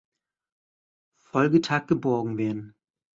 [1.19, 2.73] Folgetag geborgen werden.